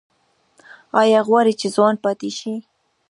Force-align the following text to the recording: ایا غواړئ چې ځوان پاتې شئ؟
ایا 1.01 1.19
غواړئ 1.27 1.53
چې 1.59 1.67
ځوان 1.75 1.95
پاتې 2.03 2.29
شئ؟ 2.37 2.55